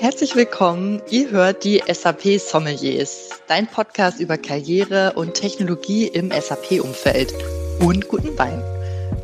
[0.00, 1.02] Herzlich willkommen.
[1.10, 7.34] Ihr hört die SAP Sommeliers, dein Podcast über Karriere und Technologie im SAP-Umfeld
[7.80, 8.62] und guten Wein.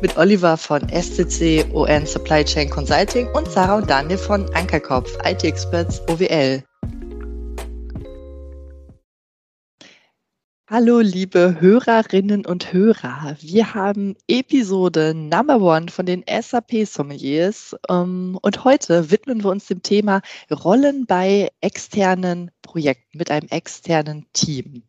[0.01, 5.45] Mit Oliver von SCC ON Supply Chain Consulting und Sarah und Daniel von Ankerkopf IT
[5.45, 6.61] Experts OWL.
[10.77, 13.37] Hallo, liebe Hörerinnen und Hörer.
[13.39, 19.67] Wir haben Episode Number One von den SAP Sommeliers ähm, und heute widmen wir uns
[19.67, 20.21] dem Thema
[20.51, 24.83] Rollen bei externen Projekten mit einem externen Team.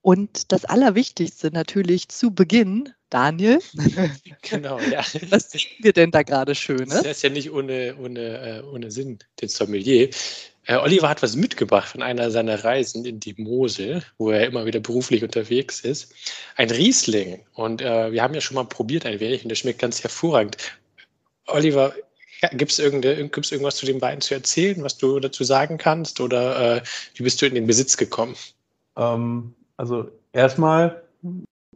[0.00, 3.58] Und das Allerwichtigste natürlich zu Beginn, Daniel.
[4.40, 5.04] Genau, ja.
[5.28, 6.88] Was sehen wir denn da gerade Schönes?
[6.88, 10.08] Das ist ja nicht ohne, ohne, äh, ohne Sinn, den Sommelier.
[10.66, 14.64] Äh, Oliver hat was mitgebracht von einer seiner Reisen in die Mosel, wo er immer
[14.64, 16.14] wieder beruflich unterwegs ist.
[16.56, 17.40] Ein Riesling.
[17.54, 20.56] Und äh, wir haben ja schon mal probiert ein wenig und der schmeckt ganz hervorragend.
[21.48, 21.92] Oliver,
[22.40, 26.20] ja, gibt es irgendwas zu dem Wein zu erzählen, was du dazu sagen kannst?
[26.20, 26.82] Oder äh,
[27.14, 28.36] wie bist du in den Besitz gekommen?
[28.96, 31.02] Ähm, also erstmal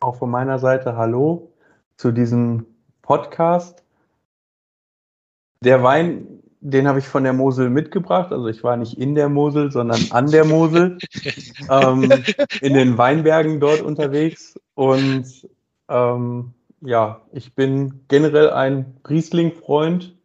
[0.01, 1.53] auch von meiner Seite Hallo
[1.97, 2.67] zu diesem
[3.03, 3.83] Podcast.
[5.63, 6.36] Der Wein
[6.71, 8.33] den habe ich von der Mosel mitgebracht.
[8.33, 10.99] Also ich war nicht in der Mosel, sondern an der Mosel,
[11.71, 12.11] ähm,
[12.61, 14.59] in den Weinbergen dort unterwegs.
[14.75, 15.49] Und
[15.89, 20.17] ähm, ja, ich bin generell ein Riesling-Freund.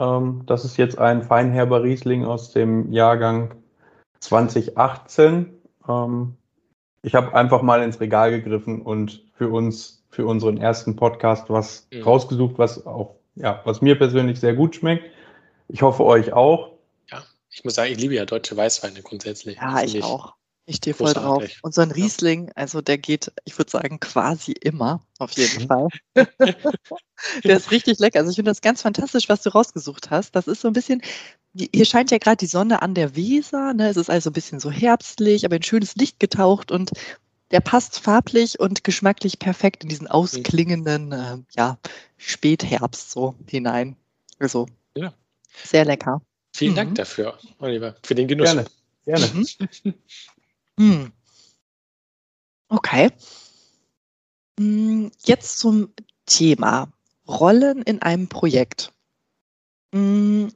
[0.00, 3.54] Ähm, das ist jetzt ein Feinherber Riesling aus dem Jahrgang
[4.20, 5.58] 2018.
[5.86, 6.36] Ähm,
[7.02, 11.86] ich habe einfach mal ins Regal gegriffen und für uns, für unseren ersten Podcast was
[11.92, 12.02] mhm.
[12.02, 15.04] rausgesucht, was auch, ja, was mir persönlich sehr gut schmeckt.
[15.68, 16.72] Ich hoffe euch auch.
[17.10, 19.56] Ja, ich muss sagen, ich liebe ja deutsche Weißweine grundsätzlich.
[19.56, 20.34] Ja, ich, auch.
[20.68, 21.44] Ich stehe voll drauf.
[21.62, 25.66] Und so ein Riesling, also der geht, ich würde sagen, quasi immer, auf jeden mhm.
[25.68, 25.88] Fall.
[27.44, 28.18] der ist richtig lecker.
[28.18, 30.34] Also ich finde das ganz fantastisch, was du rausgesucht hast.
[30.34, 31.02] Das ist so ein bisschen,
[31.54, 33.74] hier scheint ja gerade die Sonne an der Weser.
[33.74, 33.88] Ne?
[33.88, 36.90] Es ist also ein bisschen so herbstlich, aber in schönes Licht getaucht und
[37.52, 40.12] der passt farblich und geschmacklich perfekt in diesen mhm.
[40.12, 41.78] ausklingenden, äh, ja,
[42.16, 43.94] Spätherbst so hinein.
[44.40, 44.66] Also.
[45.64, 46.20] Sehr lecker.
[46.54, 46.76] Vielen mhm.
[46.76, 48.46] Dank dafür, Oliver, für den Genuss.
[48.46, 48.66] Gerne,
[49.04, 49.26] gerne.
[49.26, 49.94] Mhm.
[50.76, 51.12] mhm.
[52.68, 53.10] Okay.
[54.58, 55.92] Mm, jetzt zum
[56.26, 56.92] Thema
[57.28, 58.92] Rollen in einem Projekt.
[59.92, 60.48] Mm,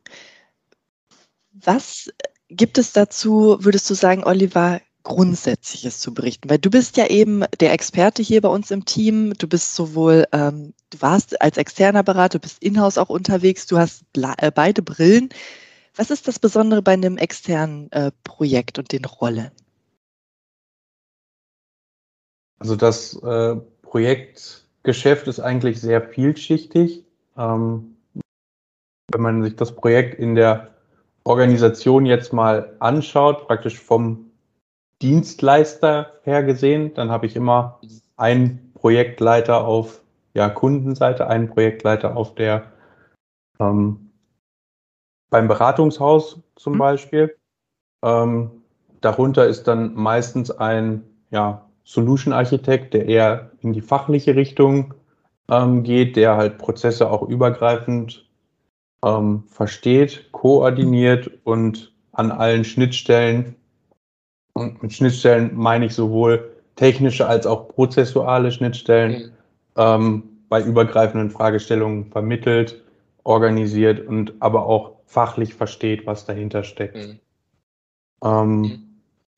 [1.53, 2.11] was
[2.49, 6.51] gibt es dazu, würdest du sagen, Oliver, Grundsätzliches zu berichten?
[6.51, 9.35] Weil du bist ja eben der Experte hier bei uns im Team.
[9.39, 13.79] Du bist sowohl, ähm, du warst als externer Berater, du bist in-house auch unterwegs, du
[13.79, 15.31] hast äh, beide Brillen.
[15.97, 19.51] Was ist das Besondere bei einem externen äh, Projekt und den Rollen?
[22.59, 27.05] Also das äh, Projektgeschäft ist eigentlich sehr vielschichtig.
[27.37, 27.97] Ähm,
[29.13, 30.75] wenn man sich das Projekt in der
[31.25, 34.30] Organisation jetzt mal anschaut, praktisch vom
[35.03, 37.81] Dienstleister her gesehen, dann habe ich immer
[38.17, 40.01] einen Projektleiter auf
[40.35, 42.65] ja, Kundenseite, einen Projektleiter auf der
[43.59, 44.11] ähm,
[45.31, 46.79] beim Beratungshaus zum mhm.
[46.79, 47.37] Beispiel.
[48.03, 48.51] Ähm,
[49.01, 54.95] darunter ist dann meistens ein ja, Solution Architekt, der eher in die fachliche Richtung
[55.49, 58.29] ähm, geht, der halt Prozesse auch übergreifend
[59.05, 63.57] ähm, versteht, koordiniert und an allen Schnittstellen
[64.61, 69.31] und mit Schnittstellen meine ich sowohl technische als auch prozessuale Schnittstellen mhm.
[69.77, 72.83] ähm, bei übergreifenden Fragestellungen vermittelt,
[73.25, 76.97] organisiert und aber auch fachlich versteht, was dahinter steckt.
[76.97, 77.19] Mhm.
[78.23, 78.83] Ähm, mhm.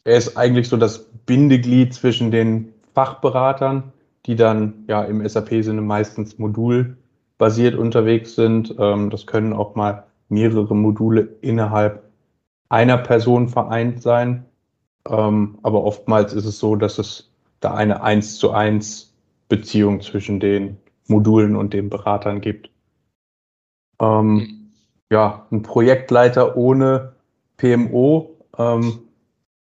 [0.05, 3.93] Er ist eigentlich so das Bindeglied zwischen den Fachberatern,
[4.27, 8.75] die dann ja im SAP-Sinne meistens modulbasiert unterwegs sind.
[8.79, 12.03] Ähm, das können auch mal mehrere Module innerhalb
[12.69, 14.45] einer Person vereint sein.
[15.09, 17.31] Ähm, aber oftmals ist es so, dass es
[17.61, 19.15] da eine eins zu eins
[19.49, 22.71] Beziehung zwischen den Modulen und den Beratern gibt.
[24.01, 24.73] Ähm, mhm.
[25.11, 27.15] ja, ein Projektleiter ohne
[27.57, 28.37] PMO.
[28.59, 29.01] Ähm,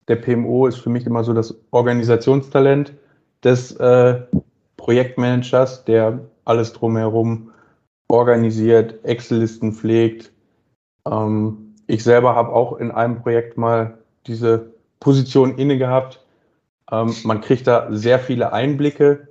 [0.08, 2.92] der PMO ist für mich immer so das Organisationstalent
[3.42, 4.22] des äh,
[4.76, 7.50] Projektmanagers, der alles drumherum
[8.08, 10.32] organisiert, Excel-Listen pflegt.
[11.06, 14.73] Ähm, ich selber habe auch in einem Projekt mal diese
[15.04, 16.18] Position inne gehabt.
[16.90, 19.28] Ähm, man kriegt da sehr viele Einblicke.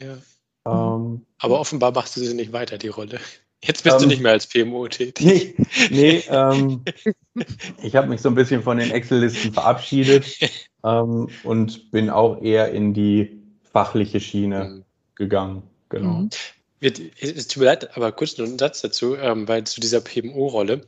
[0.00, 0.18] Ja.
[0.66, 3.18] Ähm, Aber offenbar machst du sie nicht weiter, die Rolle.
[3.62, 5.54] Jetzt bist ähm, du nicht mehr als PMO tätig.
[5.56, 6.84] Nee, nee ähm,
[7.82, 10.26] ich habe mich so ein bisschen von den Excel-Listen verabschiedet
[10.84, 13.42] ähm, und bin auch eher in die
[13.72, 14.84] fachliche Schiene mhm.
[15.14, 15.62] gegangen.
[15.88, 16.10] Genau.
[16.10, 16.30] Mhm.
[16.80, 20.82] Es tut mir leid, aber kurz noch einen Satz dazu, ähm, weil zu dieser PMO-Rolle,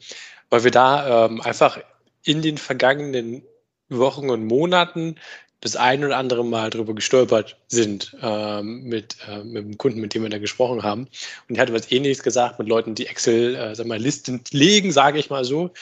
[0.50, 1.80] weil wir da einfach
[2.22, 3.42] in den vergangenen
[3.88, 5.16] Wochen und Monaten
[5.60, 10.14] das ein oder andere Mal darüber gestolpert sind ähm, mit, äh, mit dem Kunden, mit
[10.14, 11.08] dem wir da gesprochen haben.
[11.48, 14.92] Und er hat was Ähnliches gesagt mit Leuten, die Excel, äh, sag mal, Listen legen,
[14.92, 15.72] sage ich mal so.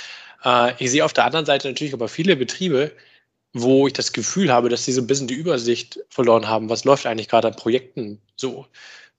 [0.44, 2.92] Äh, ich sehe auf der anderen Seite natürlich aber viele Betriebe,
[3.52, 6.84] wo ich das Gefühl habe, dass sie so ein bisschen die Übersicht verloren haben, was
[6.84, 8.66] läuft eigentlich gerade an Projekten so.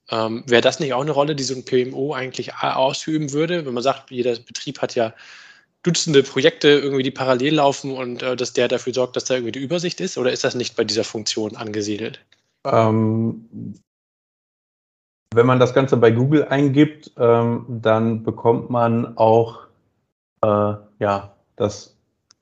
[0.10, 3.74] Ähm, Wäre das nicht auch eine Rolle, die so ein PMO eigentlich ausüben würde, wenn
[3.74, 5.14] man sagt, jeder Betrieb hat ja
[5.86, 9.52] Dutzende Projekte irgendwie, die parallel laufen und äh, dass der dafür sorgt, dass da irgendwie
[9.52, 10.18] die Übersicht ist?
[10.18, 12.26] Oder ist das nicht bei dieser Funktion angesiedelt?
[12.66, 13.76] Ähm,
[15.36, 19.68] wenn man das Ganze bei Google eingibt, ähm, dann bekommt man auch
[20.42, 21.96] äh, ja, das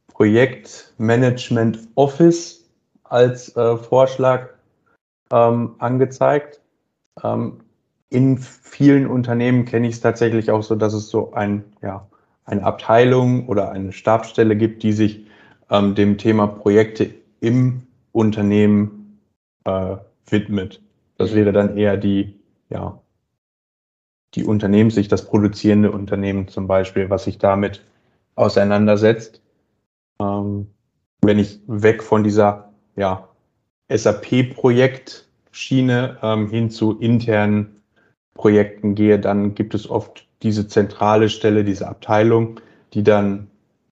[0.08, 2.70] Projektmanagement Office
[3.04, 4.52] als äh, Vorschlag
[5.32, 6.62] ähm, angezeigt.
[7.22, 7.60] Ähm,
[8.10, 12.08] in vielen Unternehmen kenne ich es tatsächlich auch so, dass es so ein ja,
[12.46, 15.26] eine Abteilung oder eine Stabsstelle gibt, die sich
[15.70, 19.20] ähm, dem Thema Projekte im Unternehmen
[19.66, 19.98] äh,
[20.28, 20.82] widmet.
[21.18, 23.00] Das wäre dann eher die, ja,
[24.36, 27.84] die Unternehmenssicht, das produzierende Unternehmen zum Beispiel, was sich damit
[28.36, 29.42] auseinandersetzt.
[30.20, 30.68] Ähm,
[31.22, 33.28] wenn ich weg von dieser ja,
[33.90, 37.82] SAP-Projektschiene ähm, hin zu internen
[38.34, 42.60] Projekten gehe, dann gibt es oft diese zentrale Stelle, diese Abteilung,
[42.94, 43.48] die dann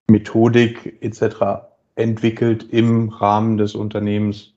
[0.10, 1.64] Methodik etc.
[1.96, 4.54] entwickelt im Rahmen des Unternehmens,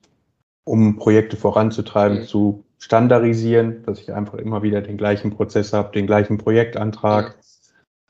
[0.65, 2.23] um Projekte voranzutreiben, mhm.
[2.23, 7.35] zu standardisieren, dass ich einfach immer wieder den gleichen Prozess habe, den gleichen Projektantrag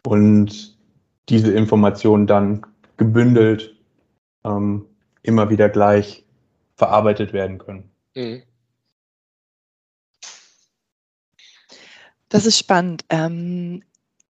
[0.06, 0.12] mhm.
[0.12, 0.78] und
[1.30, 2.66] diese Informationen dann
[2.98, 3.76] gebündelt
[4.44, 4.86] ähm,
[5.22, 6.26] immer wieder gleich
[6.76, 7.90] verarbeitet werden können.
[8.16, 8.42] Mhm.
[12.36, 13.06] Das ist spannend.
[13.08, 13.82] Ähm,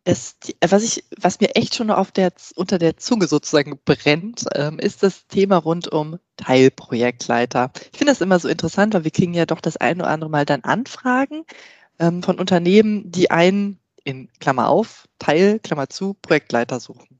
[0.04, 4.78] es, was, ich, was mir echt schon auf der, unter der Zunge sozusagen brennt, ähm,
[4.78, 7.72] ist das Thema rund um Teilprojektleiter.
[7.92, 10.28] Ich finde das immer so interessant, weil wir kriegen ja doch das ein oder andere
[10.28, 11.46] Mal dann Anfragen
[11.98, 17.18] ähm, von Unternehmen, die einen in Klammer auf, Teil, Klammer zu, Projektleiter suchen.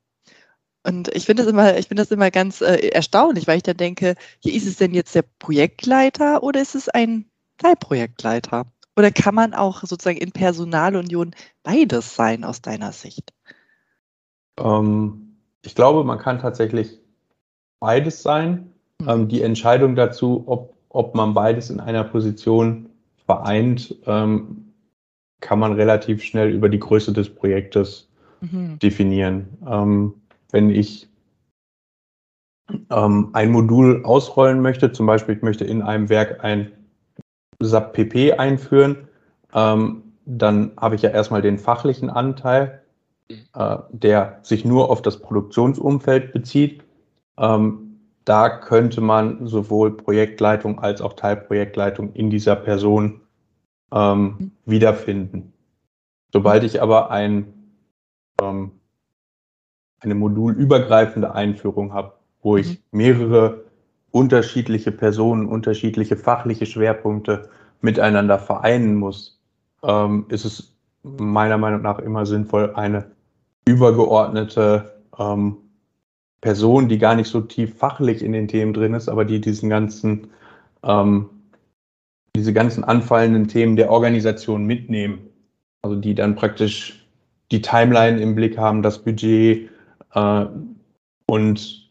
[0.83, 3.79] Und ich finde das immer, ich finde das immer ganz äh, erstaunlich, weil ich dann
[3.79, 8.71] denke, hier ist es denn jetzt der Projektleiter oder ist es ein Teilprojektleiter?
[8.97, 13.33] Oder kann man auch sozusagen in Personalunion beides sein aus deiner Sicht?
[14.59, 16.99] Ähm, ich glaube, man kann tatsächlich
[17.79, 18.73] beides sein.
[19.01, 19.09] Mhm.
[19.09, 22.89] Ähm, die Entscheidung dazu, ob, ob man beides in einer Position
[23.27, 24.73] vereint, ähm,
[25.41, 28.09] kann man relativ schnell über die Größe des Projektes
[28.41, 28.79] mhm.
[28.79, 29.59] definieren.
[29.69, 30.15] Ähm,
[30.51, 31.09] wenn ich
[32.91, 36.73] ähm, ein Modul ausrollen möchte, zum Beispiel ich möchte in einem Werk ein
[37.61, 39.09] SAP PP einführen,
[39.55, 42.83] ähm, dann habe ich ja erstmal den fachlichen Anteil,
[43.29, 46.85] äh, der sich nur auf das Produktionsumfeld bezieht.
[47.39, 53.21] Ähm, da könnte man sowohl Projektleitung als auch Teilprojektleitung in dieser Person
[53.93, 55.53] ähm, wiederfinden.
[56.33, 57.55] Sobald ich aber ein,
[58.43, 58.73] ähm,
[60.01, 62.99] eine modulübergreifende Einführung habe, wo ich mhm.
[62.99, 63.65] mehrere
[64.11, 67.49] unterschiedliche Personen, unterschiedliche fachliche Schwerpunkte
[67.81, 69.41] miteinander vereinen muss,
[69.83, 70.73] ähm, ist es
[71.03, 73.11] meiner Meinung nach immer sinnvoll, eine
[73.67, 75.57] übergeordnete ähm,
[76.41, 79.69] Person, die gar nicht so tief fachlich in den Themen drin ist, aber die diesen
[79.69, 80.29] ganzen,
[80.83, 81.29] ähm,
[82.35, 85.19] diese ganzen anfallenden Themen der Organisation mitnehmen.
[85.83, 87.07] Also die dann praktisch
[87.51, 89.71] die Timeline im Blick haben, das Budget
[90.15, 90.47] äh,
[91.27, 91.86] und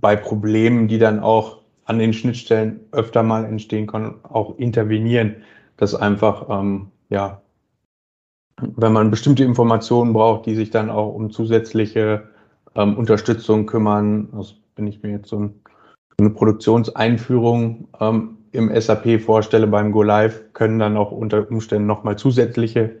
[0.00, 5.36] bei Problemen, die dann auch an den Schnittstellen öfter mal entstehen können, auch intervenieren.
[5.76, 7.42] dass einfach, ähm, ja,
[8.60, 12.28] wenn man bestimmte Informationen braucht, die sich dann auch um zusätzliche
[12.76, 15.60] ähm, Unterstützung kümmern, also wenn ich mir jetzt so, ein,
[16.16, 22.16] eine Produktionseinführung ähm, im SAP vorstelle beim Go Live, können dann auch unter Umständen nochmal
[22.16, 23.00] zusätzliche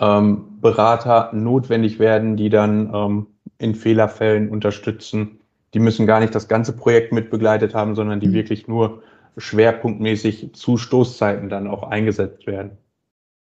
[0.00, 3.26] ähm, Berater notwendig werden, die dann ähm,
[3.58, 5.37] in Fehlerfällen unterstützen
[5.74, 8.34] die müssen gar nicht das ganze Projekt mit begleitet haben, sondern die mhm.
[8.34, 9.02] wirklich nur
[9.36, 12.78] schwerpunktmäßig zu Stoßzeiten dann auch eingesetzt werden.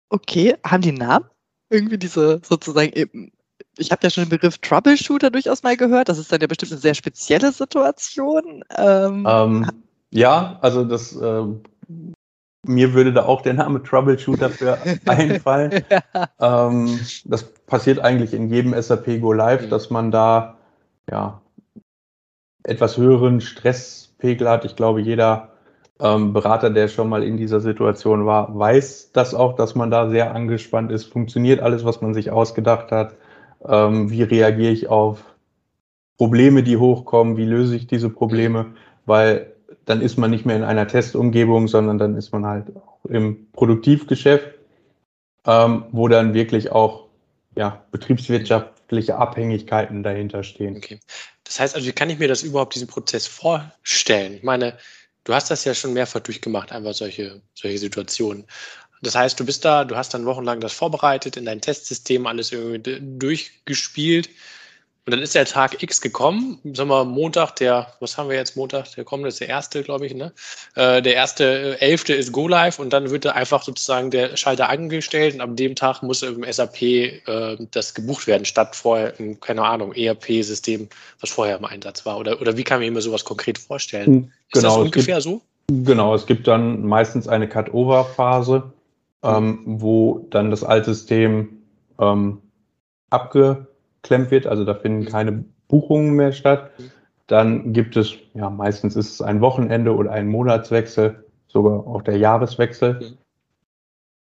[0.10, 1.26] Okay, haben die Namen?
[1.70, 3.32] Irgendwie diese sozusagen eben.
[3.78, 6.10] Ich habe ja schon den Begriff Troubleshooter durchaus mal gehört.
[6.10, 8.64] Das ist dann ja bestimmt eine sehr spezielle Situation.
[8.76, 9.68] Ähm, ähm,
[10.10, 11.44] ja, also das äh,
[12.66, 15.84] mir würde da auch der Name Troubleshooter für einfallen.
[15.90, 16.30] ja.
[16.40, 19.70] ähm, das passiert eigentlich in jedem SAP Go Live, mhm.
[19.70, 20.58] dass man da
[21.10, 21.42] ja
[22.64, 24.66] etwas höheren Stresspegel hat.
[24.66, 25.50] Ich glaube, jeder
[26.00, 30.10] ähm, Berater, der schon mal in dieser Situation war, weiß das auch, dass man da
[30.10, 31.06] sehr angespannt ist.
[31.06, 33.16] Funktioniert alles, was man sich ausgedacht hat?
[33.68, 35.24] Ähm, wie reagiere ich auf
[36.18, 38.74] Probleme, die hochkommen, wie löse ich diese Probleme,
[39.06, 39.54] weil
[39.86, 43.48] dann ist man nicht mehr in einer Testumgebung, sondern dann ist man halt auch im
[43.54, 44.54] Produktivgeschäft,
[45.46, 47.08] ähm, wo dann wirklich auch
[47.56, 50.78] ja, betriebswirtschaftliche Abhängigkeiten dahinter stehen.
[50.78, 51.00] Okay.
[51.50, 54.36] Das heißt also, wie kann ich mir das überhaupt, diesen Prozess vorstellen?
[54.36, 54.78] Ich meine,
[55.24, 58.46] du hast das ja schon mehrfach durchgemacht, einfach solche, solche Situationen.
[59.02, 62.52] Das heißt, du bist da, du hast dann wochenlang das vorbereitet, in dein Testsystem alles
[62.52, 64.30] irgendwie durchgespielt
[65.10, 68.56] und dann ist der Tag X gekommen, sagen wir Montag, der, was haben wir jetzt
[68.56, 70.32] Montag, der kommende ist der erste, glaube ich, ne?
[70.76, 74.38] Äh, der erste, äh, elfte ist Go Live und dann wird da einfach sozusagen der
[74.38, 79.20] Schalter angestellt und ab dem Tag muss im SAP äh, das gebucht werden, statt vorher
[79.20, 80.88] in, keine Ahnung, ERP-System,
[81.22, 82.20] was vorher im Einsatz war.
[82.20, 84.06] Oder, oder wie kann ich mir sowas konkret vorstellen?
[84.06, 85.42] Genau, ist das ungefähr gibt, so?
[85.70, 88.72] Genau, es gibt dann meistens eine Cut-Over-Phase,
[89.24, 91.64] ähm, wo dann das Altsystem
[92.00, 92.44] ähm,
[93.10, 93.69] abge
[94.00, 96.72] abgeklemmt wird, also da finden keine Buchungen mehr statt.
[97.28, 102.18] Dann gibt es, ja, meistens ist es ein Wochenende oder ein Monatswechsel, sogar auch der
[102.18, 103.18] Jahreswechsel.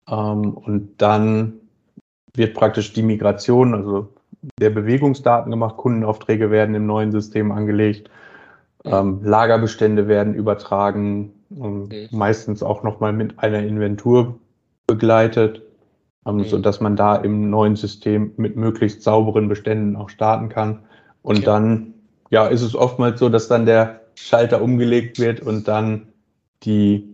[0.09, 1.53] Ähm, und dann
[2.35, 4.09] wird praktisch die Migration, also
[4.59, 8.09] der Bewegungsdaten gemacht, Kundenaufträge werden im neuen System angelegt,
[8.85, 14.39] ähm, Lagerbestände werden übertragen, ähm, meistens auch nochmal mit einer Inventur
[14.87, 15.68] begleitet
[16.29, 16.45] ähm, mhm.
[16.45, 20.83] sodass man da im neuen System mit möglichst sauberen Beständen auch starten kann.
[21.21, 21.45] Und okay.
[21.45, 21.93] dann,
[22.29, 26.07] ja, ist es oftmals so, dass dann der Schalter umgelegt wird und dann
[26.63, 27.07] die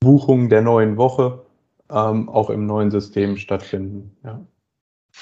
[0.00, 1.44] Buchungen der neuen Woche
[1.90, 4.16] ähm, auch im neuen System stattfinden.
[4.24, 4.40] Ja.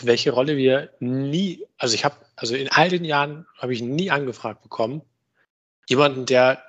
[0.00, 4.10] Welche Rolle wir nie, also ich habe, also in all den Jahren habe ich nie
[4.10, 5.02] angefragt bekommen,
[5.88, 6.62] jemanden, der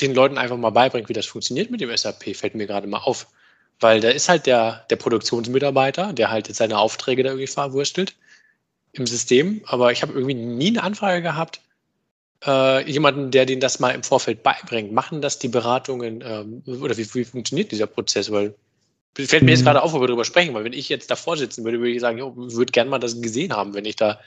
[0.00, 2.98] den Leuten einfach mal beibringt, wie das funktioniert mit dem SAP, fällt mir gerade mal
[2.98, 3.26] auf.
[3.80, 8.14] Weil da ist halt der, der Produktionsmitarbeiter, der halt jetzt seine Aufträge da irgendwie verwurstelt
[8.92, 9.62] im System.
[9.66, 11.60] Aber ich habe irgendwie nie eine Anfrage gehabt,
[12.44, 14.92] äh, jemanden, der den das mal im Vorfeld beibringt.
[14.92, 18.30] Machen das die Beratungen ähm, oder wie, wie funktioniert dieser Prozess?
[18.30, 18.54] Weil
[19.16, 19.66] fällt mir jetzt mhm.
[19.66, 22.00] gerade auf, wo wir darüber sprechen, weil wenn ich jetzt davor sitzen würde, würde ich
[22.00, 24.20] sagen, ich würde gerne mal das gesehen haben, wenn ich da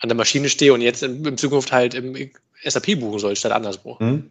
[0.00, 2.16] an der Maschine stehe und jetzt in, in Zukunft halt im
[2.64, 3.96] SAP buchen soll, statt anderswo.
[4.00, 4.30] Mhm.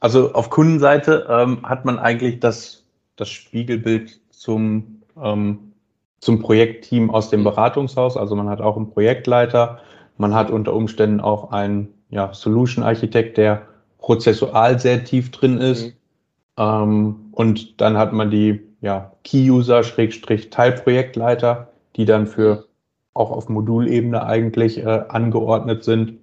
[0.00, 2.83] Also auf Kundenseite ähm, hat man eigentlich das
[3.16, 5.72] das Spiegelbild zum, ähm,
[6.20, 8.16] zum Projektteam aus dem Beratungshaus.
[8.16, 9.80] Also man hat auch einen Projektleiter,
[10.18, 13.62] man hat unter Umständen auch einen ja, Solution-Architekt, der
[13.98, 15.86] prozessual sehr tief drin ist.
[15.86, 15.92] Mhm.
[16.58, 22.66] Ähm, und dann hat man die ja, Key-User, Schrägstrich Teilprojektleiter, die dann für
[23.14, 26.18] auch auf Modulebene eigentlich äh, angeordnet sind.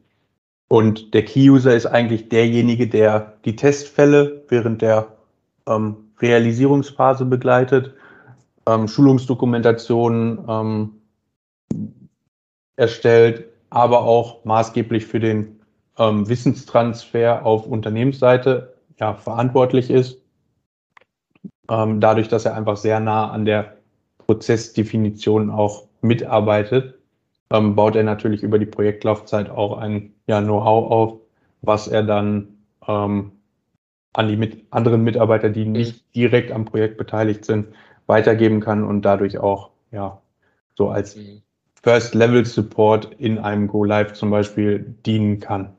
[0.68, 5.08] Und der Key-User ist eigentlich derjenige, der die Testfälle während der
[5.68, 7.94] ähm, Realisierungsphase begleitet,
[8.68, 11.01] ähm, Schulungsdokumentationen ähm,
[12.75, 15.62] erstellt, aber auch maßgeblich für den
[15.98, 20.22] ähm, Wissenstransfer auf Unternehmensseite ja, verantwortlich ist.
[21.70, 23.78] Ähm, dadurch, dass er einfach sehr nah an der
[24.18, 27.00] Prozessdefinition auch mitarbeitet,
[27.50, 31.20] ähm, baut er natürlich über die Projektlaufzeit auch ein ja, Know-how auf,
[31.62, 32.48] was er dann
[32.88, 33.32] ähm,
[34.13, 35.72] an die mit anderen Mitarbeiter, die mhm.
[35.74, 37.68] nicht direkt am Projekt beteiligt sind,
[38.08, 40.22] weitergeben kann und dadurch auch ja
[40.77, 41.41] so als mhm.
[41.84, 45.75] First-Level-Support in einem Go-Live zum Beispiel dienen kann.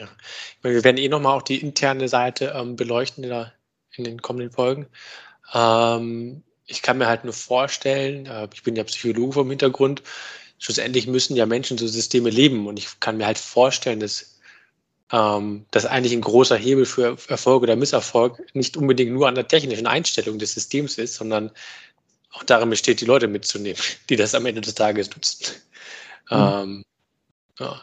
[0.00, 0.08] Ja.
[0.62, 3.52] Wir werden eh nochmal auch die interne Seite ähm, beleuchten in, der,
[3.96, 4.86] in, den kommenden Folgen.
[5.52, 10.02] Ähm, ich kann mir halt nur vorstellen, äh, ich bin ja Psychologe vom Hintergrund,
[10.58, 14.33] schlussendlich müssen ja Menschen so Systeme leben und ich kann mir halt vorstellen, dass
[15.12, 19.48] ähm, dass eigentlich ein großer Hebel für Erfolg oder Misserfolg nicht unbedingt nur an der
[19.48, 21.50] technischen Einstellung des Systems ist, sondern
[22.32, 25.54] auch darin besteht, die Leute mitzunehmen, die das am Ende des Tages nutzen.
[26.30, 26.36] Mhm.
[26.36, 26.82] Ähm,
[27.58, 27.80] ja.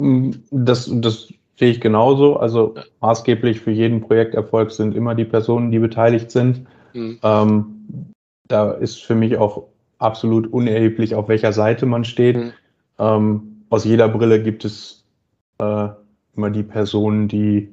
[0.00, 2.36] Mhm, das, das sehe ich genauso.
[2.36, 2.84] Also ja.
[3.00, 6.66] maßgeblich für jeden Projekterfolg sind immer die Personen, die beteiligt sind.
[6.92, 7.18] Mhm.
[7.22, 8.12] Ähm,
[8.48, 9.64] da ist für mich auch
[9.98, 12.36] absolut unerheblich, auf welcher Seite man steht.
[12.36, 12.52] Mhm.
[12.98, 15.04] Ähm, aus jeder Brille gibt es
[15.58, 15.88] äh,
[16.38, 17.68] immer die Personen, die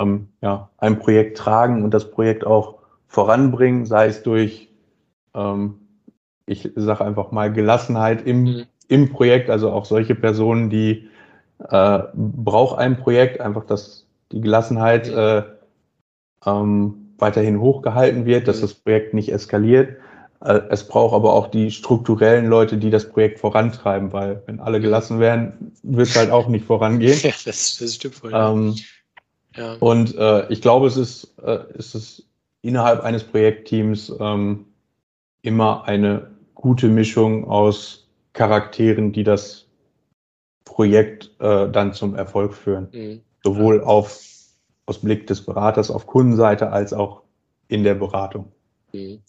[0.00, 2.78] ähm, ja, ein Projekt tragen und das Projekt auch
[3.08, 4.70] voranbringen, sei es durch,
[5.34, 5.74] ähm,
[6.46, 8.62] ich sage einfach mal, Gelassenheit im, mhm.
[8.88, 11.08] im Projekt, also auch solche Personen, die
[11.68, 15.18] äh, braucht ein Projekt, einfach, dass die Gelassenheit mhm.
[15.18, 15.42] äh,
[16.46, 18.62] ähm, weiterhin hochgehalten wird, dass mhm.
[18.62, 19.96] das Projekt nicht eskaliert.
[20.44, 24.78] Äh, es braucht aber auch die strukturellen Leute, die das Projekt vorantreiben, weil wenn alle
[24.78, 27.18] gelassen werden, wird es halt auch nicht vorangehen.
[27.22, 28.32] Ja, das, das stimmt voll.
[28.34, 28.76] Ähm,
[29.56, 29.74] ja.
[29.80, 32.26] Und äh, ich glaube, es ist, äh, es ist
[32.60, 34.66] innerhalb eines Projektteams ähm,
[35.40, 39.66] immer eine gute Mischung aus Charakteren, die das
[40.64, 42.88] Projekt äh, dann zum Erfolg führen.
[42.92, 43.20] Mhm.
[43.42, 44.20] Sowohl auf,
[44.86, 47.22] aus Blick des Beraters auf Kundenseite als auch
[47.68, 48.52] in der Beratung.
[48.92, 49.22] Mhm.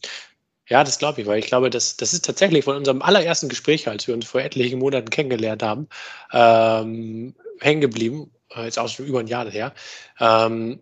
[0.67, 3.87] Ja, das glaube ich, weil ich glaube, das, das ist tatsächlich von unserem allerersten Gespräch,
[3.87, 5.87] als wir uns vor etlichen Monaten kennengelernt haben,
[6.33, 8.31] ähm, hängen geblieben.
[8.55, 9.73] Äh, jetzt auch schon über ein Jahr her.
[10.19, 10.79] Ähm,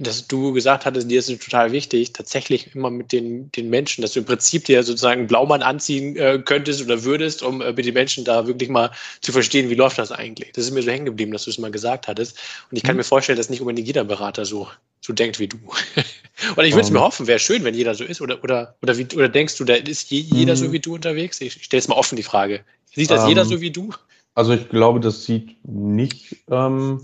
[0.00, 4.02] dass du gesagt hattest, dir ist es total wichtig, tatsächlich immer mit den, den Menschen,
[4.02, 7.72] dass du im Prinzip dir sozusagen einen Blaumann anziehen äh, könntest oder würdest, um äh,
[7.72, 10.52] mit den Menschen da wirklich mal zu verstehen, wie läuft das eigentlich.
[10.52, 12.38] Das ist mir so hängen geblieben, dass du es mal gesagt hattest.
[12.70, 12.98] Und ich kann mhm.
[12.98, 14.68] mir vorstellen, dass nicht unbedingt jeder Berater so,
[15.00, 15.58] so denkt wie du.
[16.56, 16.94] oder ich würde es um.
[16.94, 18.20] mir hoffen, wäre schön, wenn jeder so ist.
[18.20, 21.40] Oder, oder, oder, wie, oder denkst du, da ist je, jeder so wie du unterwegs?
[21.40, 22.60] Ich stelle es mal offen, die Frage.
[22.94, 23.90] Sieht das um, jeder ähm, so wie du?
[24.34, 27.00] Also ich glaube, das sieht nicht ähm,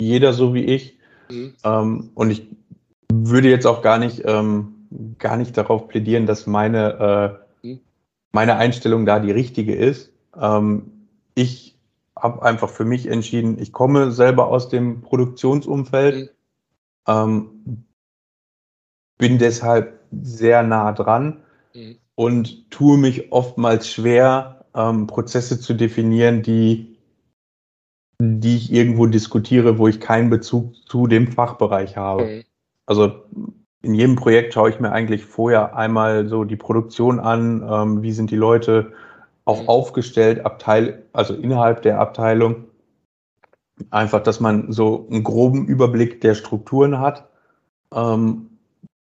[0.00, 0.96] jeder so wie ich.
[1.28, 1.54] Mhm.
[1.64, 2.46] Ähm, und ich
[3.12, 4.86] würde jetzt auch gar nicht, ähm,
[5.18, 7.80] gar nicht darauf plädieren, dass meine, äh, mhm.
[8.32, 10.12] meine Einstellung da die richtige ist.
[10.40, 10.92] Ähm,
[11.34, 11.76] ich
[12.16, 16.32] habe einfach für mich entschieden, ich komme selber aus dem Produktionsumfeld,
[17.06, 17.85] mhm.
[19.18, 21.42] Bin deshalb sehr nah dran
[21.74, 21.96] mhm.
[22.14, 26.96] und tue mich oftmals schwer, ähm, Prozesse zu definieren, die
[28.18, 32.24] die ich irgendwo diskutiere, wo ich keinen Bezug zu dem Fachbereich habe.
[32.24, 32.44] Mhm.
[32.86, 33.12] Also
[33.82, 38.12] in jedem Projekt schaue ich mir eigentlich vorher einmal so die Produktion an, ähm, wie
[38.12, 38.92] sind die Leute
[39.44, 39.68] auch mhm.
[39.68, 42.64] aufgestellt, Abteil, also innerhalb der Abteilung.
[43.90, 47.28] Einfach, dass man so einen groben Überblick der Strukturen hat.
[47.94, 48.55] Ähm,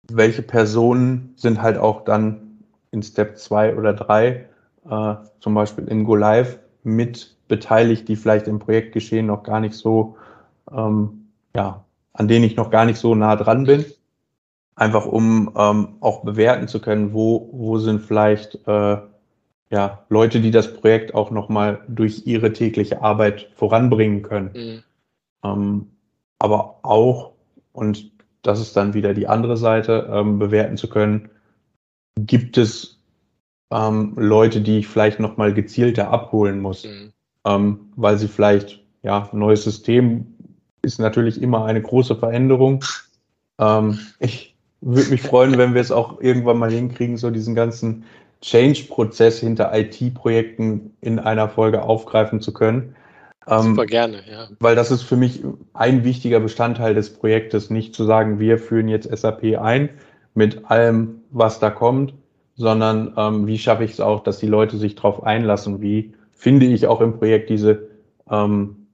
[0.10, 2.60] welche Personen sind halt auch dann
[2.92, 4.46] in Step 2 oder 3,
[4.90, 9.76] äh, zum Beispiel in Go Live, mit beteiligt, die vielleicht im Projektgeschehen noch gar nicht
[9.76, 10.16] so,
[10.72, 13.86] ähm, ja, an denen ich noch gar nicht so nah dran bin.
[14.76, 18.98] Einfach um ähm, auch bewerten zu können, wo, wo sind vielleicht äh,
[19.72, 24.52] ja, Leute, die das Projekt auch nochmal durch ihre tägliche Arbeit voranbringen können.
[24.54, 24.84] Mhm.
[25.44, 25.88] Ähm,
[26.40, 27.32] aber auch,
[27.72, 28.11] und
[28.42, 31.30] das ist dann wieder die andere Seite, ähm, bewerten zu können,
[32.18, 33.00] gibt es
[33.72, 36.86] ähm, Leute, die ich vielleicht nochmal gezielter abholen muss.
[36.86, 37.14] Mhm
[37.46, 40.26] ähm, weil sie vielleicht, ja, ein neues System
[40.82, 42.84] ist natürlich immer eine große Veränderung.
[43.60, 48.06] Ähm, ich würde mich freuen, wenn wir es auch irgendwann mal hinkriegen, so diesen ganzen
[48.42, 52.96] Change-Prozess hinter IT-Projekten in einer Folge aufgreifen zu können.
[53.48, 54.48] Ähm, Super gerne, ja.
[54.60, 58.88] Weil das ist für mich ein wichtiger Bestandteil des Projektes, nicht zu sagen, wir führen
[58.88, 59.90] jetzt SAP ein
[60.34, 62.14] mit allem, was da kommt,
[62.56, 66.68] sondern ähm, wie schaffe ich es auch, dass die Leute sich darauf einlassen, wie finde
[66.68, 67.90] ich auch im Projekt diese,
[68.30, 68.88] ähm,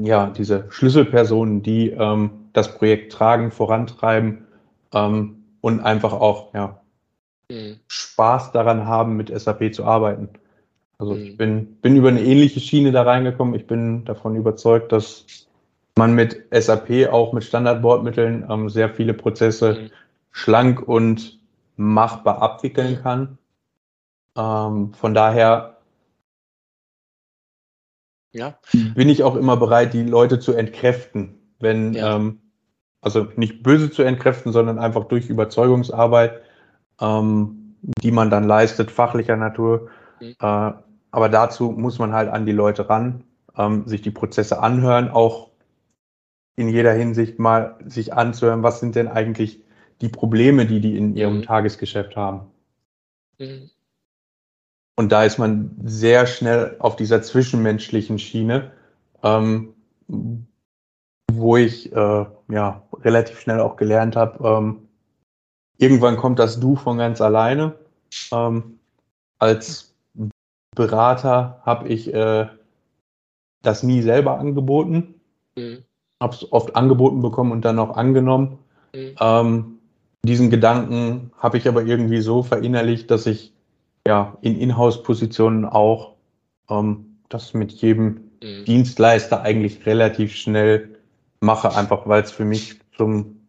[0.00, 4.46] ja, diese Schlüsselpersonen, die ähm, das Projekt tragen, vorantreiben
[4.92, 6.80] ähm, und einfach auch ja,
[7.50, 7.76] mhm.
[7.88, 10.28] Spaß daran haben, mit SAP zu arbeiten.
[11.02, 11.22] Also mhm.
[11.22, 13.56] ich bin, bin über eine ähnliche Schiene da reingekommen.
[13.56, 15.48] Ich bin davon überzeugt, dass
[15.98, 19.90] man mit SAP auch mit Standardbordmitteln ähm, sehr viele Prozesse mhm.
[20.30, 21.40] schlank und
[21.74, 23.36] machbar abwickeln kann.
[24.36, 25.78] Ähm, von daher
[28.30, 28.56] ja.
[28.94, 31.34] bin ich auch immer bereit, die Leute zu entkräften.
[31.58, 32.14] Wenn, ja.
[32.14, 32.38] ähm,
[33.00, 36.42] also nicht böse zu entkräften, sondern einfach durch Überzeugungsarbeit,
[37.00, 39.88] ähm, die man dann leistet, fachlicher Natur.
[40.20, 40.36] Mhm.
[40.40, 40.72] Äh,
[41.12, 43.22] aber dazu muss man halt an die Leute ran,
[43.56, 45.50] ähm, sich die Prozesse anhören, auch
[46.56, 49.62] in jeder Hinsicht mal sich anzuhören, was sind denn eigentlich
[50.00, 51.42] die Probleme, die die in ihrem mhm.
[51.42, 52.50] Tagesgeschäft haben.
[53.38, 53.70] Mhm.
[54.96, 58.72] Und da ist man sehr schnell auf dieser zwischenmenschlichen Schiene,
[59.22, 59.74] ähm,
[61.30, 64.88] wo ich äh, ja relativ schnell auch gelernt habe, ähm,
[65.78, 67.74] irgendwann kommt das Du von ganz alleine.
[68.30, 68.78] Ähm,
[69.38, 69.91] als
[70.74, 72.46] Berater habe ich äh,
[73.62, 75.14] das nie selber angeboten.
[75.56, 75.84] Mhm.
[76.20, 78.58] Habe es oft angeboten bekommen und dann auch angenommen.
[78.94, 79.14] Mhm.
[79.20, 79.78] Ähm,
[80.24, 83.52] diesen Gedanken habe ich aber irgendwie so verinnerlicht, dass ich
[84.06, 86.14] ja, in Inhouse-Positionen auch
[86.70, 88.64] ähm, das mit jedem mhm.
[88.66, 90.96] Dienstleister eigentlich relativ schnell
[91.40, 93.46] mache, einfach weil es für mich zum,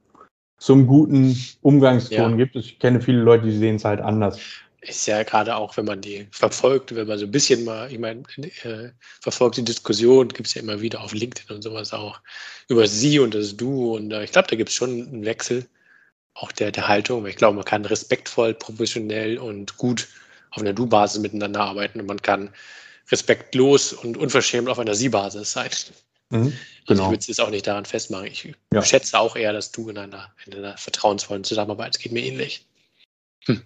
[0.58, 2.36] zum guten Umgangston ja.
[2.36, 2.56] gibt.
[2.56, 4.40] Ich kenne viele Leute, die sehen es halt anders.
[4.86, 8.00] Ist ja gerade auch, wenn man die verfolgt, wenn man so ein bisschen mal, ich
[8.00, 8.24] meine,
[8.63, 8.91] äh,
[9.22, 12.19] verfolgt die Diskussion, gibt es ja immer wieder auf LinkedIn und sowas auch
[12.67, 13.96] über sie und das Du.
[13.96, 15.67] Und äh, ich glaube, da gibt es schon einen Wechsel
[16.34, 17.26] auch der, der Haltung.
[17.28, 20.08] Ich glaube, man kann respektvoll, professionell und gut
[20.52, 22.54] auf einer Du-Basis miteinander arbeiten und man kann
[23.12, 25.69] respektlos und unverschämt auf einer Sie-Basis sein.
[26.30, 27.04] Mhm, genau.
[27.04, 28.28] Ich würde es jetzt auch nicht daran festmachen.
[28.28, 28.84] Ich ja.
[28.84, 32.65] schätze auch eher, dass du in einer, in einer vertrauensvollen Zusammenarbeit, es geht mir ähnlich.
[33.46, 33.62] Hm.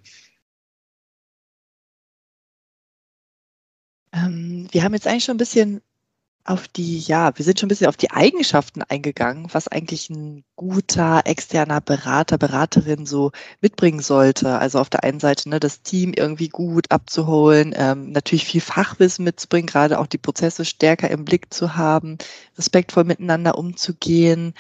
[4.13, 5.81] Ähm, wir haben jetzt eigentlich schon ein bisschen
[6.47, 10.45] auf die, ja, wir sind schon ein bisschen auf die Eigenschaften eingegangen, was eigentlich ein
[10.55, 14.57] guter externer Berater, Beraterin so mitbringen sollte.
[14.57, 19.25] Also auf der einen Seite ne, das Team irgendwie gut abzuholen, ähm, natürlich viel Fachwissen
[19.25, 22.17] mitzubringen, gerade auch die Prozesse stärker im Blick zu haben,
[22.57, 24.53] respektvoll miteinander umzugehen.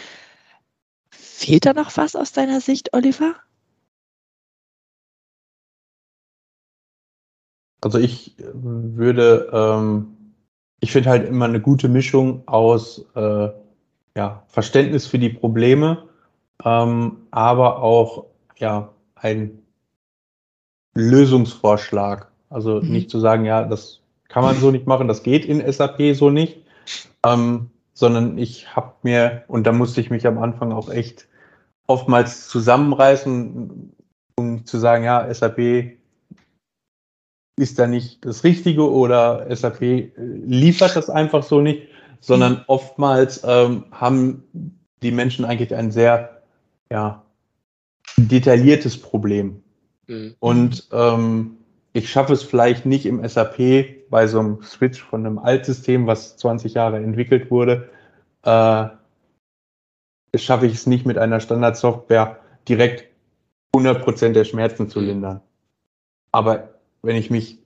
[1.09, 3.35] Fehlt da noch was aus deiner Sicht, Oliver?
[7.87, 10.17] Also ich würde ähm
[10.79, 13.49] ich finde halt immer eine gute Mischung aus äh,
[14.15, 16.03] ja, Verständnis für die Probleme,
[16.63, 18.25] ähm, aber auch
[18.57, 19.59] ja, ein
[20.95, 22.31] Lösungsvorschlag.
[22.49, 22.89] Also mhm.
[22.89, 26.29] nicht zu sagen, ja, das kann man so nicht machen, das geht in SAP so
[26.29, 26.57] nicht,
[27.25, 31.27] ähm, sondern ich habe mir, und da musste ich mich am Anfang auch echt
[31.87, 33.93] oftmals zusammenreißen,
[34.35, 35.97] um zu sagen, ja, SAP
[37.57, 41.83] ist da nicht das Richtige oder SAP äh, liefert das einfach so nicht,
[42.19, 42.61] sondern mhm.
[42.67, 44.43] oftmals ähm, haben
[45.01, 46.41] die Menschen eigentlich ein sehr
[46.91, 47.23] ja,
[48.17, 49.61] detailliertes Problem.
[50.07, 50.35] Mhm.
[50.39, 51.57] Und ähm,
[51.93, 56.37] ich schaffe es vielleicht nicht im SAP bei so einem Switch von einem Altsystem, was
[56.37, 57.89] 20 Jahre entwickelt wurde,
[58.43, 58.87] äh,
[60.35, 62.39] schaffe ich es nicht mit einer Standardsoftware
[62.69, 63.05] direkt
[63.75, 65.07] 100% der Schmerzen zu mhm.
[65.07, 65.41] lindern.
[66.31, 66.76] Aber
[67.07, 67.57] wenn ich mich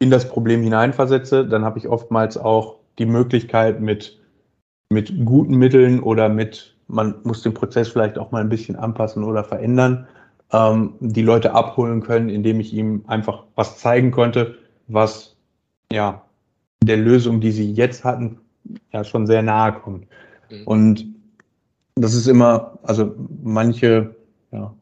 [0.00, 4.18] in das Problem hineinversetze, dann habe ich oftmals auch die Möglichkeit mit,
[4.90, 9.22] mit guten Mitteln oder mit, man muss den Prozess vielleicht auch mal ein bisschen anpassen
[9.22, 10.08] oder verändern,
[10.52, 14.58] ähm, die Leute abholen können, indem ich ihm einfach was zeigen konnte,
[14.88, 15.36] was
[15.92, 16.24] ja
[16.82, 18.40] der Lösung, die sie jetzt hatten,
[18.92, 20.08] ja schon sehr nahe kommt.
[20.50, 20.66] Mhm.
[20.66, 21.06] Und
[21.94, 24.16] das ist immer, also manche
[24.50, 24.74] ja,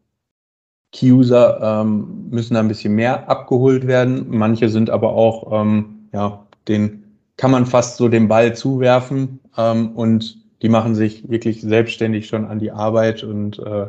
[0.92, 4.26] Key-User ähm, müssen da ein bisschen mehr abgeholt werden.
[4.28, 7.04] Manche sind aber auch, ähm, ja, den
[7.36, 12.46] kann man fast so den Ball zuwerfen ähm, und die machen sich wirklich selbstständig schon
[12.46, 13.86] an die Arbeit und äh,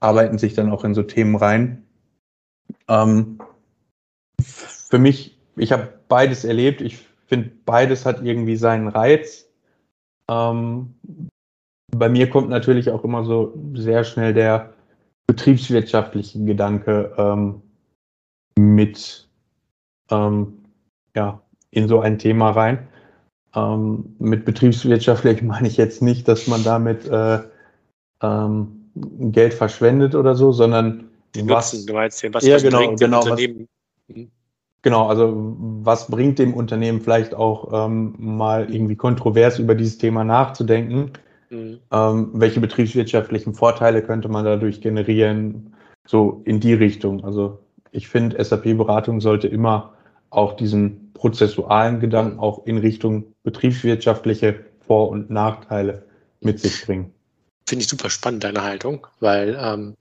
[0.00, 1.84] arbeiten sich dann auch in so Themen rein.
[2.88, 3.38] Ähm,
[4.40, 6.80] für mich, ich habe beides erlebt.
[6.80, 9.48] Ich finde, beides hat irgendwie seinen Reiz.
[10.30, 10.94] Ähm,
[11.94, 14.72] bei mir kommt natürlich auch immer so sehr schnell der
[15.26, 17.62] betriebswirtschaftlichen Gedanke ähm,
[18.58, 19.28] mit
[20.10, 20.58] ähm,
[21.14, 22.88] ja, in so ein Thema rein.
[23.54, 27.40] Ähm, mit betriebswirtschaftlich meine ich jetzt nicht, dass man damit äh,
[28.22, 33.00] ähm, Geld verschwendet oder so, sondern den was, Nutzen, du meinst, was, ja, genau, bringt
[33.00, 33.68] genau, dem Unternehmen.
[34.08, 34.30] Was, mhm.
[34.82, 35.32] genau, also
[35.82, 41.12] was bringt dem Unternehmen vielleicht auch ähm, mal irgendwie kontrovers über dieses Thema nachzudenken
[41.50, 41.80] Mhm.
[41.90, 45.74] Ähm, welche betriebswirtschaftlichen Vorteile könnte man dadurch generieren?
[46.06, 47.24] So in die Richtung.
[47.24, 47.58] Also
[47.90, 49.94] ich finde, SAP-Beratung sollte immer
[50.30, 56.04] auch diesen prozessualen Gedanken auch in Richtung betriebswirtschaftliche Vor- und Nachteile
[56.40, 57.12] mit sich bringen.
[57.66, 59.96] Finde ich super spannend, deine Haltung, weil ähm,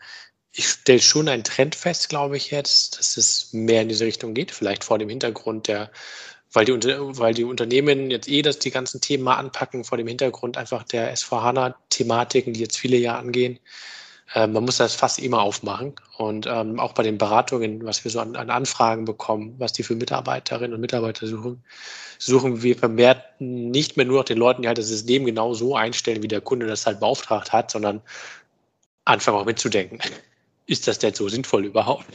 [0.51, 4.34] ich stelle schon einen Trend fest, glaube ich jetzt, dass es mehr in diese Richtung
[4.34, 5.89] geht, vielleicht vor dem Hintergrund der
[6.55, 10.07] weil die, weil die Unternehmen jetzt eh das, die ganzen Themen mal anpacken vor dem
[10.07, 13.59] Hintergrund einfach der SVHANA-Thematiken, die jetzt viele Jahre angehen.
[14.33, 15.93] Ähm, man muss das fast immer aufmachen.
[16.17, 19.83] Und ähm, auch bei den Beratungen, was wir so an, an, Anfragen bekommen, was die
[19.83, 21.63] für Mitarbeiterinnen und Mitarbeiter suchen,
[22.17, 25.75] suchen wir vermehrt nicht mehr nur noch den Leuten, die halt das System genau so
[25.75, 28.01] einstellen, wie der Kunde das halt beauftragt hat, sondern
[29.03, 29.99] anfangen auch mitzudenken.
[30.67, 32.06] Ist das denn so sinnvoll überhaupt?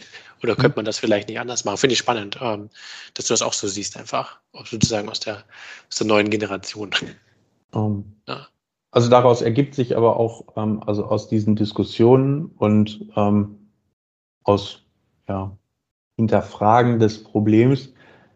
[0.43, 1.77] Oder könnte man das vielleicht nicht anders machen?
[1.77, 2.71] Finde ich spannend, ähm,
[3.15, 5.45] dass du das auch so siehst, einfach, sozusagen aus der,
[5.89, 6.91] aus der neuen Generation.
[7.73, 8.49] Um, ähm, ja.
[8.93, 13.71] Also daraus ergibt sich aber auch, ähm, also aus diesen Diskussionen und ähm,
[14.43, 14.83] aus
[15.29, 15.57] ja,
[16.17, 17.93] Hinterfragen des Problems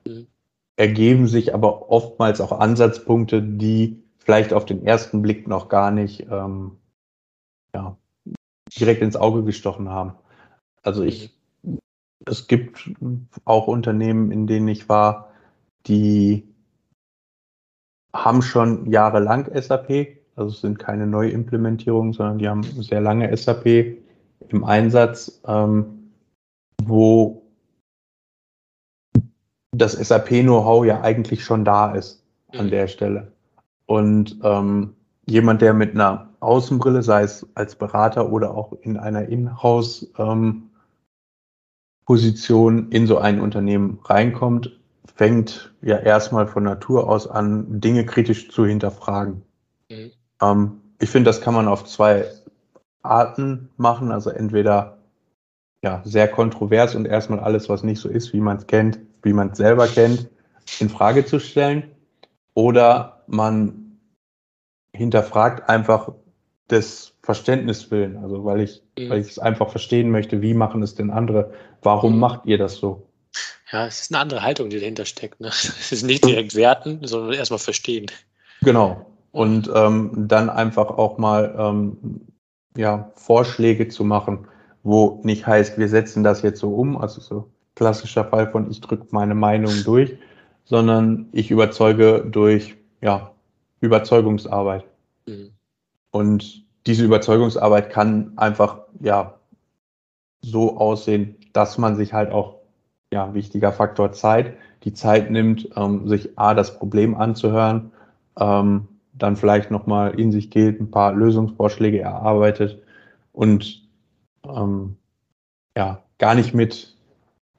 [0.07, 0.29] mhm.
[0.77, 6.21] ergeben sich aber oftmals auch Ansatzpunkte, die vielleicht auf den ersten Blick noch gar nicht
[6.31, 6.79] ähm,
[7.75, 7.97] ja,
[8.79, 10.15] direkt ins Auge gestochen haben.
[10.83, 11.35] Also ich
[12.27, 12.91] es gibt
[13.45, 15.31] auch Unternehmen, in denen ich war,
[15.87, 16.49] die
[18.15, 23.99] haben schon jahrelang SAP, also es sind keine Neuimplementierungen, sondern die haben sehr lange SAP
[24.49, 26.13] im Einsatz, ähm,
[26.83, 27.43] wo
[29.73, 32.71] das SAP-Know-how ja eigentlich schon da ist an mhm.
[32.71, 33.33] der Stelle.
[33.87, 34.94] Und ähm,
[35.27, 40.71] jemand, der mit einer Außenbrille, sei es als Berater oder auch in einer Inhouse ähm,
[42.09, 44.79] in so ein Unternehmen reinkommt,
[45.17, 49.43] fängt ja erstmal von Natur aus an, Dinge kritisch zu hinterfragen.
[49.91, 50.11] Mhm.
[50.43, 52.27] Ähm, ich finde, das kann man auf zwei
[53.03, 54.13] Arten machen.
[54.13, 54.99] Also entweder
[55.83, 59.33] ja, sehr kontrovers und erstmal alles, was nicht so ist, wie man es kennt, wie
[59.33, 60.29] man es selber kennt,
[60.81, 61.85] in Frage zu stellen.
[62.55, 63.84] Oder man
[64.95, 66.13] hinterfragt einfach
[66.71, 68.17] des Verständnis willen.
[68.17, 69.11] Also weil ich, mhm.
[69.11, 71.53] weil ich es einfach verstehen möchte, wie machen es denn andere?
[71.83, 72.21] Warum mhm.
[72.21, 73.07] macht ihr das so?
[73.73, 75.41] Ja, es ist eine andere Haltung, die dahinter steckt.
[75.41, 75.49] Ne?
[75.53, 78.07] Es ist nicht direkt werten, sondern erstmal verstehen.
[78.63, 79.07] Genau.
[79.33, 82.29] Und ähm, dann einfach auch mal ähm,
[82.77, 84.47] ja, Vorschläge zu machen,
[84.85, 88.81] wo nicht heißt, wir setzen das jetzt so um, also so klassischer Fall von ich
[88.81, 90.17] drücke meine Meinung durch,
[90.65, 93.34] sondern ich überzeuge durch ja,
[93.85, 94.85] Überzeugungsarbeit.
[95.27, 95.51] Mhm.
[96.11, 99.35] Und diese Überzeugungsarbeit kann einfach ja
[100.43, 102.57] so aussehen, dass man sich halt auch
[103.13, 107.93] ja wichtiger Faktor Zeit, die Zeit nimmt, ähm, sich a das Problem anzuhören,
[108.39, 112.83] ähm, dann vielleicht nochmal in sich geht, ein paar Lösungsvorschläge erarbeitet
[113.33, 113.89] und
[114.45, 114.97] ähm,
[115.77, 116.95] ja, gar nicht mit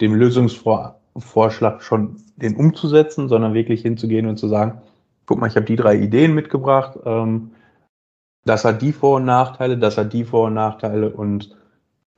[0.02, 4.82] dem Lösungsvorschlag schon den umzusetzen, sondern wirklich hinzugehen und zu sagen,
[5.26, 7.52] guck mal, ich habe die drei Ideen mitgebracht, ähm,
[8.46, 11.56] das hat die Vor- und Nachteile, das hat die Vor- und Nachteile und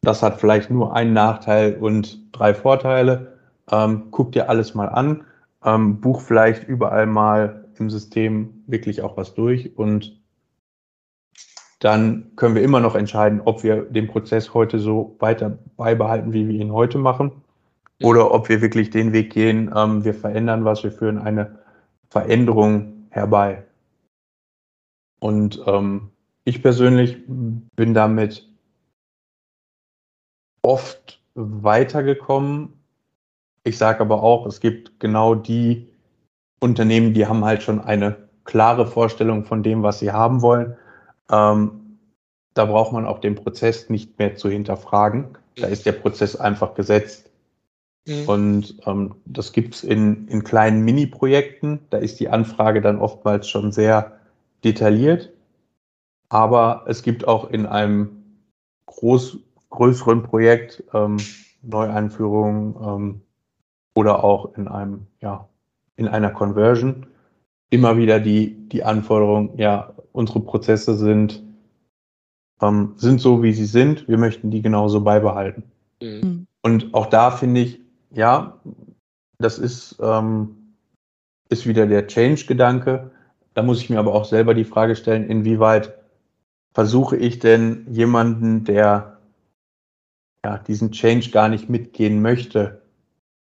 [0.01, 3.37] das hat vielleicht nur einen Nachteil und drei Vorteile.
[3.71, 5.23] Ähm, guck dir alles mal an,
[5.63, 10.21] ähm, buch vielleicht überall mal im System wirklich auch was durch und
[11.79, 16.47] dann können wir immer noch entscheiden, ob wir den Prozess heute so weiter beibehalten, wie
[16.47, 17.31] wir ihn heute machen,
[18.01, 21.59] oder ob wir wirklich den Weg gehen, ähm, wir verändern was, wir führen eine
[22.09, 23.63] Veränderung herbei.
[25.19, 26.11] Und ähm,
[26.43, 28.47] ich persönlich bin damit
[30.61, 32.73] oft weitergekommen.
[33.63, 35.87] Ich sage aber auch, es gibt genau die
[36.59, 40.75] Unternehmen, die haben halt schon eine klare Vorstellung von dem, was sie haben wollen.
[41.29, 41.99] Ähm,
[42.53, 45.37] da braucht man auch den Prozess nicht mehr zu hinterfragen.
[45.55, 47.29] Da ist der Prozess einfach gesetzt.
[48.07, 48.29] Mhm.
[48.29, 51.79] Und ähm, das gibt's in, in kleinen Mini-Projekten.
[51.89, 54.19] Da ist die Anfrage dann oftmals schon sehr
[54.63, 55.31] detailliert.
[56.29, 58.09] Aber es gibt auch in einem
[58.85, 59.37] groß,
[59.69, 61.17] größeren Projekt ähm,
[61.61, 63.21] Neueinführungen ähm,
[63.93, 65.47] oder auch in einem ja,
[65.95, 67.07] in einer Conversion
[67.69, 71.43] immer wieder die, die Anforderung, ja, unsere Prozesse sind,
[72.61, 74.07] ähm, sind so, wie sie sind.
[74.07, 75.63] Wir möchten die genauso beibehalten.
[76.01, 76.47] Mhm.
[76.61, 77.81] Und auch da finde ich,
[78.17, 78.59] ja,
[79.37, 80.73] das ist, ähm,
[81.49, 83.11] ist wieder der Change-Gedanke.
[83.53, 85.93] Da muss ich mir aber auch selber die Frage stellen, inwieweit
[86.73, 89.19] versuche ich denn jemanden, der
[90.43, 92.81] ja, diesen Change gar nicht mitgehen möchte,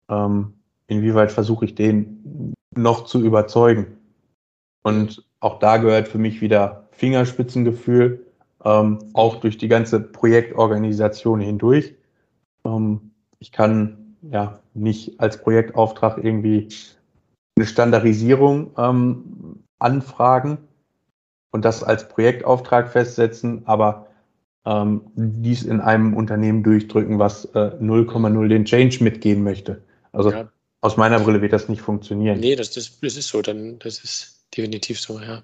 [0.09, 0.55] ähm,
[0.87, 3.99] inwieweit versuche ich den noch zu überzeugen.
[4.83, 8.25] Und auch da gehört für mich wieder Fingerspitzengefühl,
[8.65, 11.95] ähm, auch durch die ganze Projektorganisation hindurch.
[12.65, 16.69] Ähm, ich kann ja nicht als Projektauftrag irgendwie
[17.57, 20.59] eine Standardisierung ähm, anfragen
[21.51, 24.09] und das als Projektauftrag festsetzen, aber
[24.65, 29.83] ähm, dies in einem Unternehmen durchdrücken, was 0,0 äh, den Change mitgehen möchte.
[30.13, 30.49] Also ja.
[30.83, 32.41] Aus meiner Brille wird das nicht funktionieren.
[32.41, 35.43] Nee, das, das, das ist so, dann das ist definitiv so, ja.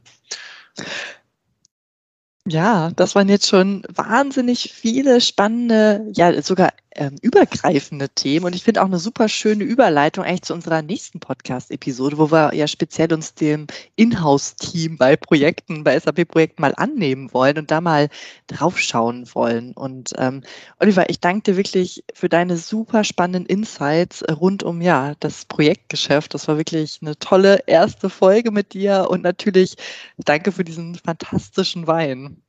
[2.48, 8.46] Ja, das waren jetzt schon wahnsinnig viele spannende, ja sogar ähm, übergreifende Themen.
[8.46, 12.54] Und ich finde auch eine super schöne Überleitung eigentlich zu unserer nächsten Podcast-Episode, wo wir
[12.54, 18.08] ja speziell uns dem Inhouse-Team bei Projekten, bei SAP-Projekten mal annehmen wollen und da mal
[18.46, 19.72] draufschauen wollen.
[19.72, 20.42] Und ähm,
[20.80, 26.34] Oliver, ich danke dir wirklich für deine super spannenden Insights rund um ja das Projektgeschäft.
[26.34, 29.76] Das war wirklich eine tolle erste Folge mit dir und natürlich
[30.18, 32.42] danke für diesen fantastischen Wein.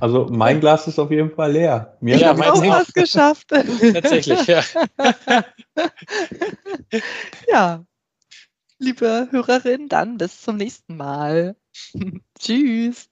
[0.00, 1.96] Also mein Glas ist auf jeden Fall leer.
[2.00, 3.48] Mir ich habe auch was geschafft.
[3.92, 4.62] Tatsächlich, ja.
[7.48, 7.84] ja.
[8.78, 11.56] Liebe Hörerin, dann bis zum nächsten Mal.
[12.38, 13.10] Tschüss.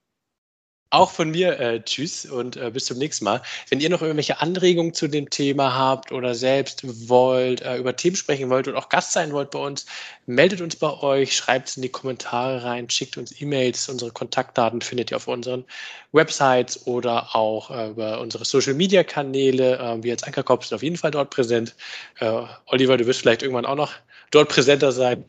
[0.91, 3.43] Auch von mir äh, tschüss und äh, bis zum nächsten Mal.
[3.71, 8.15] Wenn ihr noch irgendwelche Anregungen zu dem Thema habt oder selbst wollt, äh, über Themen
[8.15, 9.87] sprechen wollt und auch Gast sein wollt bei uns,
[10.27, 13.89] meldet uns bei euch, schreibt es in die Kommentare rein, schickt uns E-Mails.
[13.89, 15.65] Unsere Kontaktdaten findet ihr auf unseren
[16.13, 19.79] Websites oder auch äh, über unsere Social-Media-Kanäle.
[19.79, 21.75] Äh, wir als Ankerkorb sind auf jeden Fall dort präsent.
[22.21, 23.93] Äh, Oliver, du wirst vielleicht irgendwann auch noch
[24.31, 25.25] dort präsenter sein.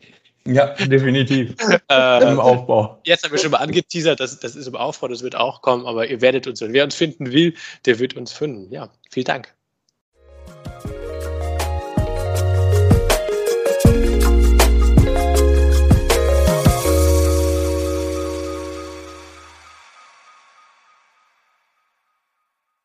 [0.48, 1.54] Ja, definitiv.
[1.90, 3.00] äh, Im Aufbau.
[3.04, 5.86] Jetzt haben wir schon mal angeteasert, das, das ist im Aufbau, das wird auch kommen,
[5.86, 8.72] aber ihr werdet uns, wer uns finden will, der wird uns finden.
[8.72, 9.54] Ja, vielen Dank.